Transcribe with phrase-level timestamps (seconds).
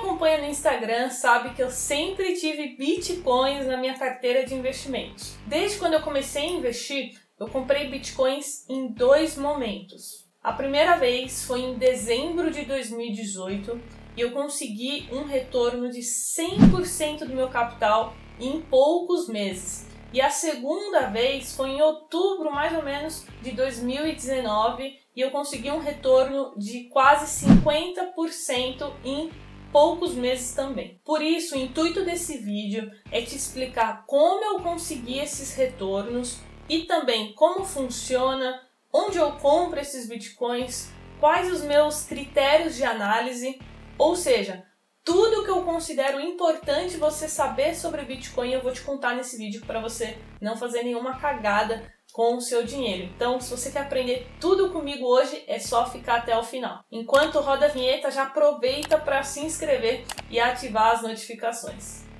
[0.00, 5.36] acompanha no Instagram sabe que eu sempre tive bitcoins na minha carteira de investimentos.
[5.46, 10.28] Desde quando eu comecei a investir, eu comprei bitcoins em dois momentos.
[10.42, 13.80] A primeira vez foi em dezembro de 2018
[14.16, 19.86] e eu consegui um retorno de 100% do meu capital em poucos meses.
[20.12, 25.70] E a segunda vez foi em outubro, mais ou menos, de 2019 e eu consegui
[25.70, 29.30] um retorno de quase 50% em
[29.72, 31.00] poucos meses também.
[31.04, 36.38] Por isso, o intuito desse vídeo é te explicar como eu consegui esses retornos
[36.68, 38.60] e também como funciona,
[38.92, 43.58] onde eu compro esses bitcoins, quais os meus critérios de análise,
[43.98, 44.64] ou seja,
[45.04, 49.62] tudo que eu considero importante você saber sobre Bitcoin eu vou te contar nesse vídeo
[49.66, 53.04] para você não fazer nenhuma cagada com o seu dinheiro.
[53.14, 56.84] Então, se você quer aprender tudo comigo hoje, é só ficar até o final.
[56.90, 62.10] Enquanto roda a vinheta, já aproveita para se inscrever e ativar as notificações.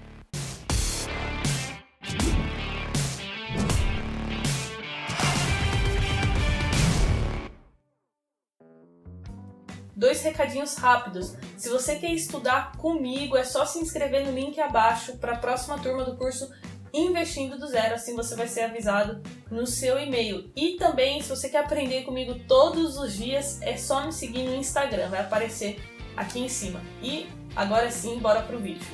[10.01, 11.37] Dois recadinhos rápidos.
[11.59, 15.79] Se você quer estudar comigo, é só se inscrever no link abaixo para a próxima
[15.79, 16.51] turma do curso
[16.93, 20.51] Investindo do Zero, assim você vai ser avisado no seu e-mail.
[20.57, 24.55] E também, se você quer aprender comigo todos os dias, é só me seguir no
[24.55, 25.81] Instagram, vai aparecer
[26.17, 26.81] aqui em cima.
[27.03, 28.87] E agora sim, bora pro vídeo.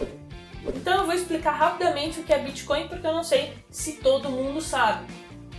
[0.75, 4.31] Então eu vou explicar rapidamente o que é Bitcoin, porque eu não sei se todo
[4.31, 5.07] mundo sabe.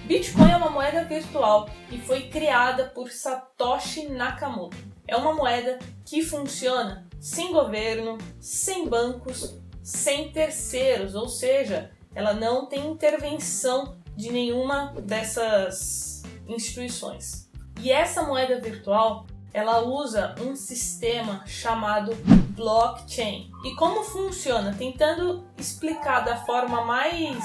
[0.06, 6.22] Bitcoin é uma moeda virtual e foi criada por Satoshi Nakamoto é uma moeda que
[6.22, 14.94] funciona sem governo, sem bancos, sem terceiros, ou seja, ela não tem intervenção de nenhuma
[15.04, 17.50] dessas instituições.
[17.80, 22.16] E essa moeda virtual, ela usa um sistema chamado
[22.56, 23.52] blockchain.
[23.64, 24.74] E como funciona?
[24.74, 27.38] Tentando explicar da forma mais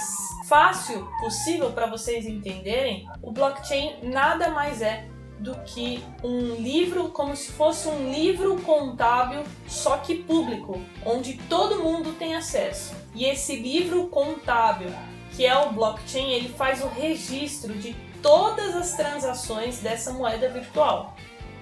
[0.48, 5.08] fácil possível para vocês entenderem, o blockchain nada mais é
[5.42, 11.82] do que um livro como se fosse um livro contábil, só que público, onde todo
[11.82, 12.94] mundo tem acesso.
[13.14, 14.88] E esse livro contábil,
[15.34, 21.16] que é o blockchain, ele faz o registro de todas as transações dessa moeda virtual.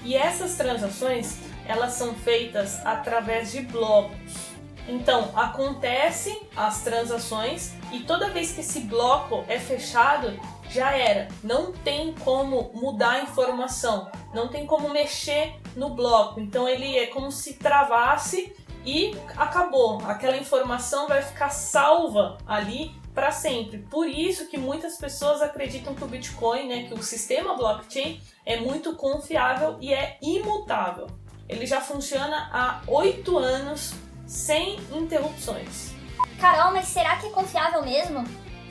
[0.04, 4.50] E essas transações, elas são feitas através de blocos.
[4.86, 10.38] Então, acontecem as transações e toda vez que esse bloco é fechado,
[10.70, 11.28] já era.
[11.42, 16.40] Não tem como mudar a informação, não tem como mexer no bloco.
[16.40, 18.54] Então, ele é como se travasse
[18.84, 20.00] e acabou.
[20.06, 23.78] Aquela informação vai ficar salva ali para sempre.
[23.78, 28.58] Por isso que muitas pessoas acreditam que o Bitcoin, né, que o sistema blockchain é
[28.58, 31.06] muito confiável e é imutável.
[31.48, 33.92] Ele já funciona há oito anos
[34.26, 35.92] sem interrupções.
[36.40, 38.24] Carol, mas será que é confiável mesmo?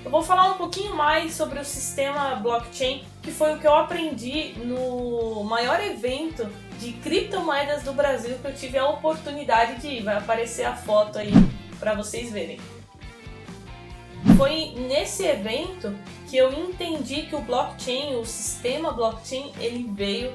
[0.04, 3.76] Eu vou falar um pouquinho mais sobre o sistema blockchain, que foi o que eu
[3.76, 6.48] aprendi no maior evento
[6.80, 10.04] de criptomoedas do Brasil que eu tive a oportunidade de ir.
[10.04, 11.34] Vai aparecer a foto aí
[11.80, 12.59] para vocês verem.
[14.38, 15.94] Foi nesse evento
[16.30, 20.32] que eu entendi que o blockchain, o sistema blockchain, ele veio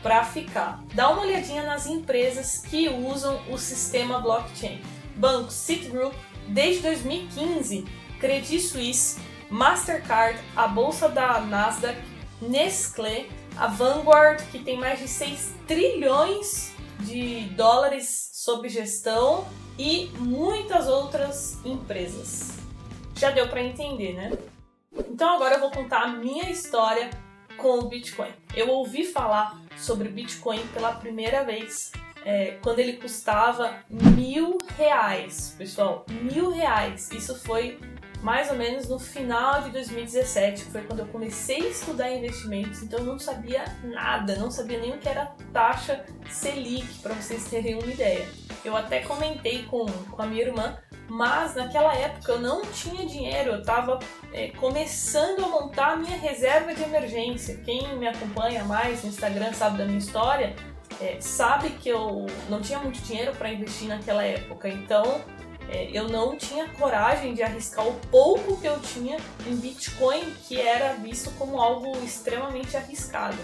[0.00, 0.80] para ficar.
[0.94, 4.80] Dá uma olhadinha nas empresas que usam o sistema blockchain.
[5.16, 6.14] Banco Citigroup,
[6.48, 7.84] desde 2015,
[8.18, 9.20] Credit Suisse,
[9.50, 11.98] Mastercard, a bolsa da Nasdaq,
[12.40, 19.46] Nestlé, a Vanguard, que tem mais de 6 trilhões de dólares sob gestão
[19.78, 22.56] e muitas outras empresas.
[23.16, 24.32] Já deu para entender, né?
[25.10, 27.10] Então agora eu vou contar a minha história
[27.56, 28.30] com o Bitcoin.
[28.54, 31.92] Eu ouvi falar sobre Bitcoin pela primeira vez
[32.24, 37.10] é, quando ele custava mil reais, pessoal, mil reais.
[37.10, 37.78] Isso foi
[38.22, 42.82] mais ou menos no final de 2017, que foi quando eu comecei a estudar investimentos,
[42.82, 47.44] então eu não sabia nada, não sabia nem o que era taxa Selic, para vocês
[47.44, 48.28] terem uma ideia.
[48.64, 50.76] Eu até comentei com, com a minha irmã
[51.08, 53.98] mas naquela época eu não tinha dinheiro, eu estava
[54.30, 57.56] é, começando a montar a minha reserva de emergência.
[57.64, 60.54] Quem me acompanha mais no Instagram sabe da minha história,
[61.00, 65.20] é, sabe que eu não tinha muito dinheiro para investir naquela época, então
[65.68, 70.58] é, eu não tinha coragem de arriscar o pouco que eu tinha em Bitcoin, que
[70.58, 73.36] era visto como algo extremamente arriscado.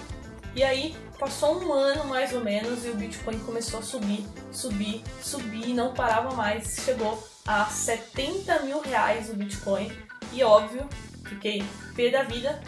[0.54, 5.02] E aí passou um ano mais ou menos e o Bitcoin começou a subir, subir,
[5.20, 6.76] subir, não parava mais.
[6.84, 9.90] Chegou a 70 mil reais o Bitcoin.
[10.32, 10.88] E óbvio,
[11.24, 11.62] fiquei
[11.94, 12.62] pé da vida,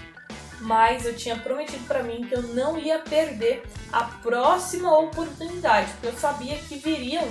[0.60, 3.62] mas eu tinha prometido para mim que eu não ia perder
[3.92, 7.26] a próxima oportunidade, porque eu sabia que viriam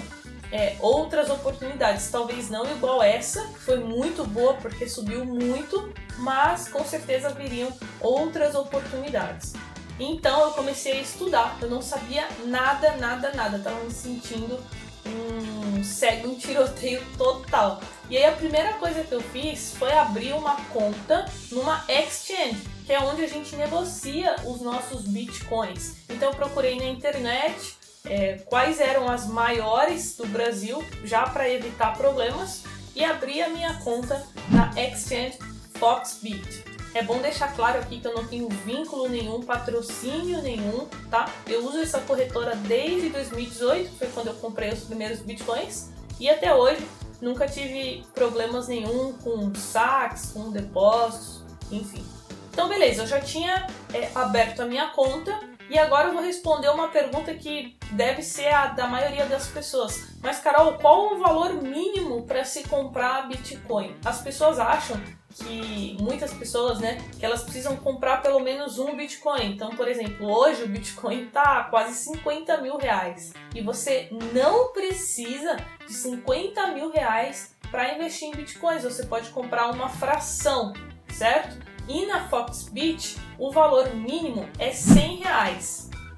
[0.51, 2.09] é, outras oportunidades.
[2.09, 7.71] Talvez não igual essa, que foi muito boa porque subiu muito, mas com certeza viriam
[7.99, 9.53] outras oportunidades.
[9.99, 11.57] Então eu comecei a estudar.
[11.61, 13.59] Eu não sabia nada, nada, nada.
[13.59, 14.59] Tava me sentindo
[15.05, 17.81] um cego, um tiroteio total.
[18.09, 22.91] E aí a primeira coisa que eu fiz foi abrir uma conta numa exchange, que
[22.91, 25.97] é onde a gente negocia os nossos bitcoins.
[26.09, 31.97] Então eu procurei na internet é, quais eram as maiores do Brasil, já para evitar
[31.97, 32.63] problemas,
[32.95, 35.37] e abri a minha conta na exchange
[35.77, 36.63] Foxbit.
[36.93, 41.29] É bom deixar claro aqui que eu não tenho vínculo nenhum, patrocínio nenhum, tá?
[41.45, 46.29] Eu uso essa corretora desde 2018, que foi quando eu comprei os primeiros bitcoins, e
[46.29, 46.87] até hoje
[47.21, 52.05] nunca tive problemas nenhum com saques, com depósitos, enfim.
[52.49, 55.37] Então, beleza, eu já tinha é, aberto a minha conta
[55.69, 60.15] e agora eu vou responder uma pergunta que deve ser a da maioria das pessoas.
[60.21, 63.95] Mas, Carol, qual o valor mínimo para se comprar Bitcoin?
[64.05, 64.99] As pessoas acham
[65.35, 69.53] que muitas pessoas, né, que elas precisam comprar pelo menos um Bitcoin.
[69.53, 75.57] Então, por exemplo, hoje o Bitcoin tá quase 50 mil reais e você não precisa
[75.85, 78.83] de 50 mil reais para investir em Bitcoins.
[78.83, 80.71] Você pode comprar uma fração,
[81.09, 81.57] certo?
[81.87, 85.14] E na Foxbit o valor mínimo é 100 reais.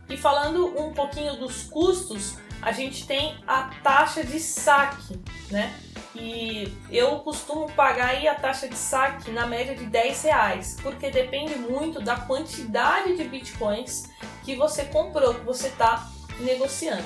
[0.10, 5.20] E falando um pouquinho dos custos, a gente tem a taxa de saque,
[5.52, 5.74] né?
[6.16, 11.12] E eu costumo pagar aí a taxa de saque na média de 10 reais, porque
[11.12, 14.10] depende muito da quantidade de bitcoins
[14.44, 16.10] que você comprou, que você está
[16.40, 17.06] negociando.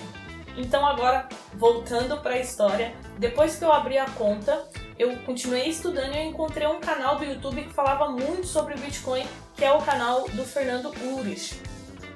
[0.55, 4.65] Então agora, voltando para a história, depois que eu abri a conta,
[4.97, 8.77] eu continuei estudando e eu encontrei um canal do YouTube que falava muito sobre o
[8.77, 9.25] Bitcoin,
[9.55, 11.59] que é o canal do Fernando Urich.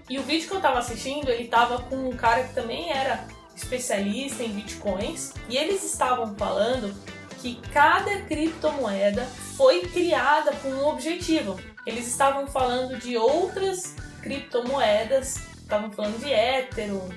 [0.09, 3.25] E o vídeo que eu estava assistindo, ele estava com um cara que também era
[3.55, 6.93] especialista em bitcoins, e eles estavam falando
[7.41, 9.25] que cada criptomoeda
[9.55, 11.59] foi criada com um objetivo.
[11.85, 17.07] Eles estavam falando de outras criptomoedas, estavam falando de Ethereum,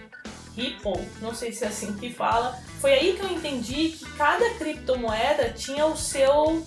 [0.55, 2.59] Ripple, não sei se é assim que fala.
[2.81, 6.65] Foi aí que eu entendi que cada criptomoeda tinha o seu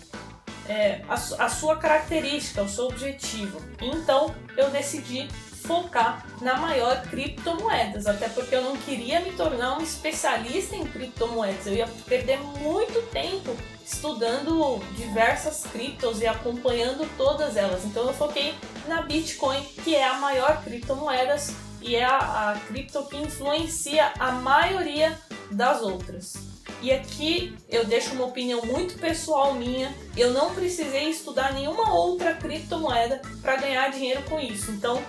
[0.67, 3.61] é, a, a sua característica, o seu objetivo.
[3.81, 5.27] Então eu decidi
[5.61, 11.67] focar na maior criptomoedas, até porque eu não queria me tornar um especialista em criptomoedas.
[11.67, 13.55] Eu ia perder muito tempo
[13.85, 17.85] estudando diversas criptos e acompanhando todas elas.
[17.85, 18.55] Então eu foquei
[18.87, 24.31] na Bitcoin, que é a maior criptomoedas e é a, a cripto que influencia a
[24.31, 25.17] maioria
[25.51, 26.50] das outras.
[26.81, 29.95] E aqui eu deixo uma opinião muito pessoal minha.
[30.17, 34.71] Eu não precisei estudar nenhuma outra criptomoeda para ganhar dinheiro com isso.
[34.71, 35.01] Então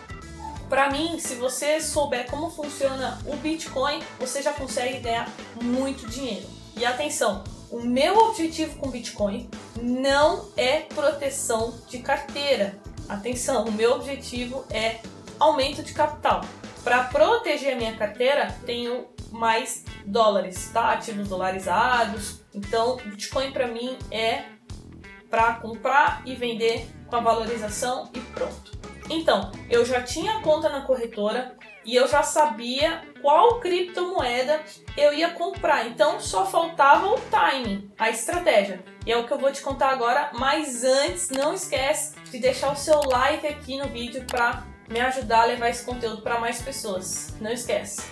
[0.72, 5.30] para mim, se você souber como funciona o Bitcoin, você já consegue ganhar
[5.60, 6.46] muito dinheiro.
[6.74, 9.50] E atenção, o meu objetivo com Bitcoin
[9.82, 12.74] não é proteção de carteira.
[13.06, 15.00] Atenção, o meu objetivo é
[15.38, 16.42] aumento de capital.
[16.82, 20.92] Para proteger a minha carteira, tenho mais dólares, tá?
[20.92, 22.40] Ativos dolarizados.
[22.54, 24.44] Então, Bitcoin para mim é
[25.30, 28.72] para comprar e vender com a valorização e pronto.
[29.08, 34.60] Então, eu já tinha conta na corretora e eu já sabia qual criptomoeda
[34.96, 35.86] eu ia comprar.
[35.86, 38.84] Então, só faltava o timing, a estratégia.
[39.04, 42.72] E é o que eu vou te contar agora, mas antes, não esquece de deixar
[42.72, 46.62] o seu like aqui no vídeo para me ajudar a levar esse conteúdo para mais
[46.62, 47.34] pessoas.
[47.40, 48.02] Não esquece.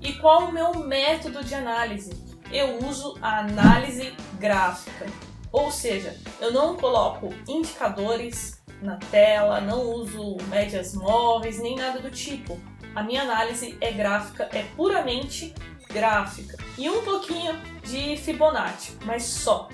[0.00, 2.10] E qual o meu método de análise?
[2.50, 5.06] Eu uso a análise gráfica.
[5.52, 12.10] Ou seja, eu não coloco indicadores, na tela, não uso médias móveis, nem nada do
[12.10, 12.58] tipo.
[12.94, 15.54] A minha análise é gráfica, é puramente
[15.88, 16.56] gráfica.
[16.78, 19.68] E um pouquinho de Fibonacci, mas só.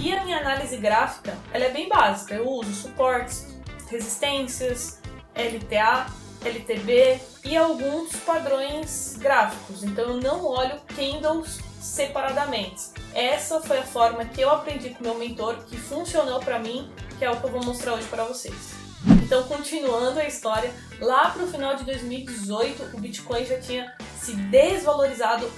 [0.00, 2.34] E a minha análise gráfica, ela é bem básica.
[2.34, 3.60] Eu uso suportes,
[3.90, 5.00] resistências,
[5.34, 6.06] LTA,
[6.44, 9.82] LTB e alguns padrões gráficos.
[9.82, 12.90] Então eu não olho candles separadamente.
[13.14, 16.90] Essa foi a forma que eu aprendi com meu mentor, que funcionou para mim
[17.22, 18.74] que é o que eu vou mostrar hoje para vocês.
[19.06, 24.34] Então, continuando a história, lá para o final de 2018, o Bitcoin já tinha se
[24.34, 25.48] desvalorizado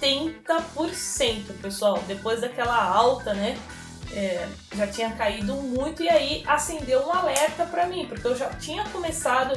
[0.00, 2.02] 80%, pessoal.
[2.06, 3.58] Depois daquela alta, né?
[4.12, 8.48] É, já tinha caído muito e aí acendeu um alerta para mim, porque eu já
[8.54, 9.54] tinha começado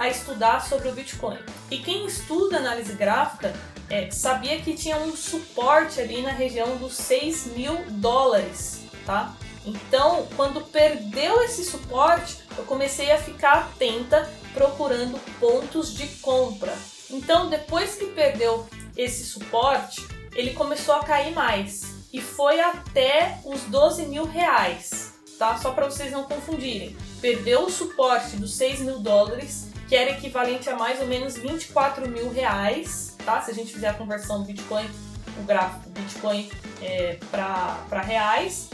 [0.00, 1.38] a estudar sobre o Bitcoin.
[1.70, 3.54] E quem estuda análise gráfica
[3.90, 9.36] é, sabia que tinha um suporte ali na região dos 6 mil dólares, tá?
[9.66, 16.74] Então, quando perdeu esse suporte, eu comecei a ficar atenta procurando pontos de compra.
[17.10, 18.66] Então, depois que perdeu
[18.96, 20.02] esse suporte,
[20.34, 25.58] ele começou a cair mais e foi até os 12 mil reais, tá?
[25.58, 26.96] Só para vocês não confundirem.
[27.20, 32.08] Perdeu o suporte dos 6 mil dólares, que era equivalente a mais ou menos 24
[32.08, 33.42] mil reais, tá?
[33.42, 34.88] Se a gente fizer a conversão do Bitcoin,
[35.36, 36.48] o gráfico Bitcoin
[36.80, 38.70] é, para reais.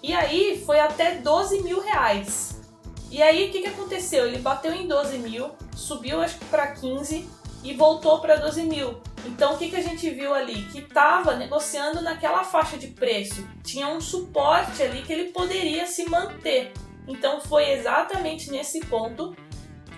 [0.00, 2.60] E aí foi até 12 mil reais.
[3.10, 4.28] E aí o que, que aconteceu?
[4.28, 7.28] Ele bateu em 12 mil, subiu acho que para 15
[7.64, 9.00] e voltou para 12 mil.
[9.26, 10.62] Então o que, que a gente viu ali?
[10.66, 16.08] Que estava negociando naquela faixa de preço, tinha um suporte ali que ele poderia se
[16.08, 16.72] manter.
[17.08, 19.34] Então foi exatamente nesse ponto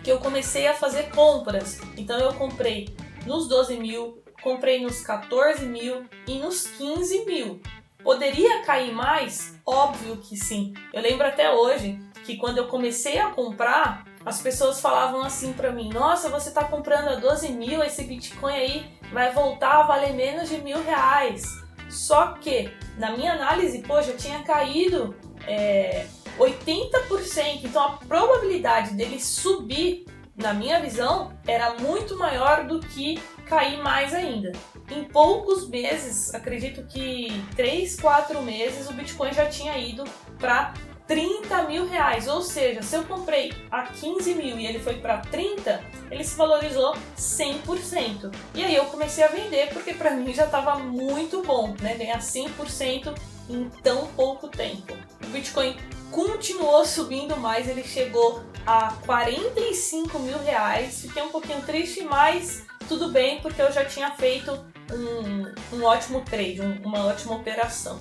[0.02, 1.80] que eu comecei a fazer compras.
[1.96, 2.94] Então eu comprei
[3.26, 7.60] nos 12 mil, comprei nos 14 mil e nos 15 mil.
[8.02, 9.56] Poderia cair mais?
[9.64, 10.74] Óbvio que sim.
[10.92, 15.70] Eu lembro até hoje que quando eu comecei a comprar, as pessoas falavam assim para
[15.70, 20.14] mim: Nossa, você tá comprando a 12 mil, esse Bitcoin aí vai voltar a valer
[20.14, 21.44] menos de mil reais.
[21.88, 25.14] Só que, na minha análise, pô, já tinha caído
[25.46, 26.06] é,
[26.38, 27.64] 80%.
[27.64, 34.14] Então a probabilidade dele subir, na minha visão, era muito maior do que cair mais
[34.14, 34.52] ainda.
[34.90, 40.04] Em poucos meses, acredito que 3, 4 meses, o Bitcoin já tinha ido
[40.38, 40.74] para
[41.06, 42.26] 30 mil reais.
[42.28, 46.36] Ou seja, se eu comprei a 15 mil e ele foi para 30, ele se
[46.36, 48.34] valorizou 100%.
[48.54, 51.94] E aí eu comecei a vender porque para mim já estava muito bom, né?
[51.94, 53.14] Ganhar 100%
[53.50, 54.94] em tão pouco tempo.
[55.22, 55.76] O Bitcoin
[56.12, 61.00] continuou subindo mais, ele chegou a 45 mil reais.
[61.00, 64.52] Fiquei um pouquinho triste, mas tudo bem porque eu já tinha feito
[64.92, 67.98] um, um ótimo trade, um, uma ótima operação.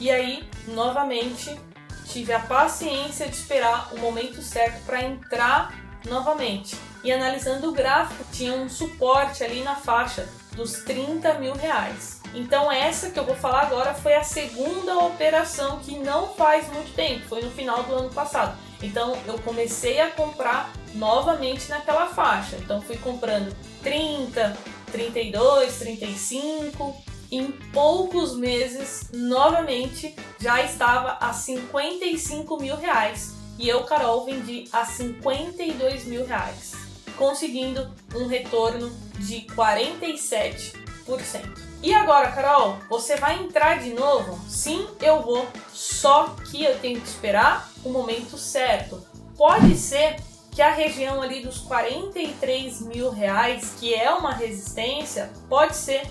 [0.00, 1.58] E aí, novamente,
[2.06, 5.72] tive a paciência de esperar o momento certo para entrar
[6.08, 6.76] novamente.
[7.04, 12.21] E analisando o gráfico, tinha um suporte ali na faixa dos 30 mil reais.
[12.34, 16.94] Então essa que eu vou falar agora foi a segunda operação que não faz muito
[16.94, 18.56] tempo, foi no final do ano passado.
[18.82, 22.56] Então eu comecei a comprar novamente naquela faixa.
[22.56, 24.56] Então fui comprando 30,
[24.90, 26.96] 32, 35
[27.30, 33.34] em poucos meses, novamente, já estava a 55 mil reais.
[33.58, 36.72] E eu, Carol, vendi a 52 mil reais,
[37.16, 41.71] conseguindo um retorno de 47%.
[41.82, 44.38] E agora, Carol, você vai entrar de novo?
[44.48, 45.48] Sim, eu vou.
[45.72, 49.04] Só que eu tenho que esperar o momento certo.
[49.36, 50.14] Pode ser
[50.52, 56.02] que a região ali dos 43 mil reais, que é uma resistência, pode ser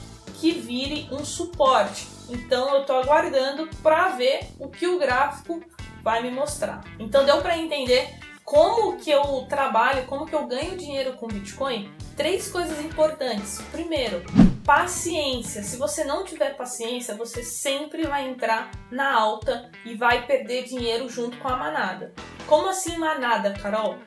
[0.41, 2.05] que vire um suporte.
[2.29, 5.63] Então eu estou aguardando para ver o que o gráfico
[6.03, 6.83] vai me mostrar.
[6.99, 8.19] Então deu para entender
[8.51, 11.89] como que eu trabalho, como que eu ganho dinheiro com Bitcoin?
[12.17, 13.61] Três coisas importantes.
[13.71, 14.23] Primeiro,
[14.65, 15.63] paciência.
[15.63, 21.07] Se você não tiver paciência, você sempre vai entrar na alta e vai perder dinheiro
[21.07, 22.11] junto com a manada.
[22.45, 23.99] Como assim manada, Carol?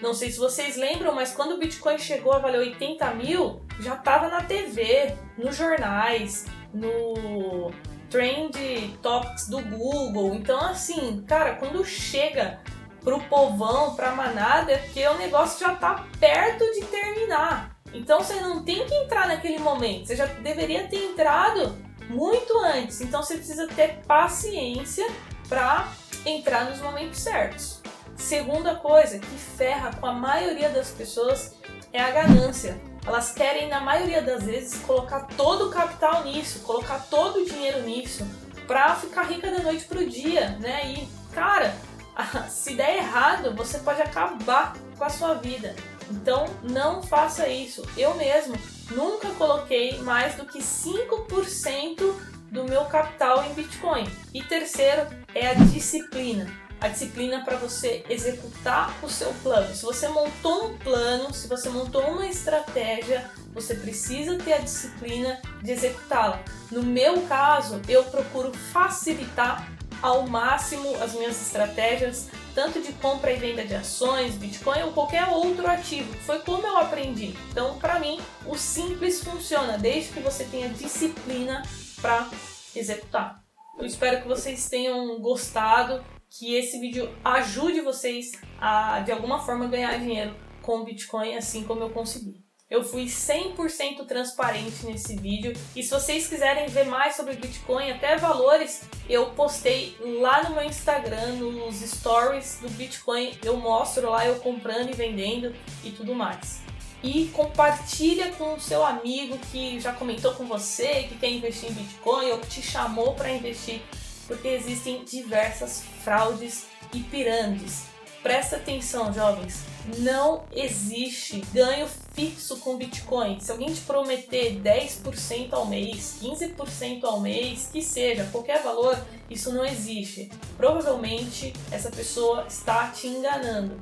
[0.00, 3.96] Não sei se vocês lembram, mas quando o Bitcoin chegou a valer 80 mil, já
[3.96, 7.70] estava na TV, nos jornais, no
[8.08, 8.56] Trend
[9.02, 10.34] Topics do Google.
[10.36, 12.60] Então, assim, cara, quando chega
[13.04, 17.76] pro povão, pra manada, é porque o negócio já tá perto de terminar.
[17.92, 21.76] Então você não tem que entrar naquele momento, você já deveria ter entrado
[22.08, 23.00] muito antes.
[23.00, 25.06] Então você precisa ter paciência
[25.48, 25.92] para
[26.24, 27.82] entrar nos momentos certos.
[28.16, 31.54] Segunda coisa que ferra com a maioria das pessoas
[31.92, 32.80] é a ganância.
[33.06, 37.82] Elas querem, na maioria das vezes, colocar todo o capital nisso, colocar todo o dinheiro
[37.82, 38.26] nisso,
[38.66, 40.86] pra ficar rica da noite pro dia, né?
[40.86, 41.74] E, cara,
[42.48, 45.74] se der errado, você pode acabar com a sua vida.
[46.10, 47.82] Então, não faça isso.
[47.96, 48.54] Eu mesmo
[48.90, 52.14] nunca coloquei mais do que 5%
[52.50, 54.06] do meu capital em Bitcoin.
[54.32, 59.74] E terceiro é a disciplina a disciplina para você executar o seu plano.
[59.74, 65.40] Se você montou um plano, se você montou uma estratégia, você precisa ter a disciplina
[65.62, 66.42] de executá-la.
[66.70, 69.66] No meu caso, eu procuro facilitar
[70.04, 75.26] ao máximo as minhas estratégias, tanto de compra e venda de ações, Bitcoin ou qualquer
[75.30, 76.12] outro ativo.
[76.18, 77.34] Foi como eu aprendi.
[77.50, 81.62] Então, para mim, o simples funciona, desde que você tenha disciplina
[82.02, 82.28] para
[82.76, 83.42] executar.
[83.78, 89.68] Eu espero que vocês tenham gostado que esse vídeo ajude vocês a de alguma forma
[89.68, 92.43] ganhar dinheiro com Bitcoin, assim como eu consegui.
[92.70, 98.16] Eu fui 100% transparente nesse vídeo e se vocês quiserem ver mais sobre Bitcoin, até
[98.16, 104.36] valores, eu postei lá no meu Instagram, nos stories do Bitcoin, eu mostro lá eu
[104.36, 105.54] comprando e vendendo
[105.84, 106.62] e tudo mais.
[107.02, 111.74] e compartilha com o seu amigo que já comentou com você, que quer investir em
[111.74, 113.82] Bitcoin ou que te chamou para investir,
[114.26, 117.82] porque existem diversas fraudes e pirâmides.
[118.22, 119.64] Presta atenção, jovens,
[119.98, 123.40] não existe ganho fixo com Bitcoin.
[123.40, 128.96] Se alguém te prometer 10% ao mês, 15% ao mês, que seja, qualquer valor,
[129.28, 130.30] isso não existe.
[130.56, 133.78] Provavelmente essa pessoa está te enganando.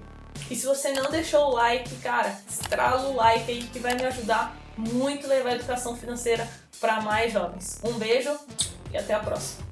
[0.51, 4.05] E se você não deixou o like, cara, estrala o like aí que vai me
[4.05, 6.49] ajudar muito a levar a educação financeira
[6.81, 7.81] para mais jovens.
[7.85, 8.37] Um beijo
[8.93, 9.63] e até a próxima.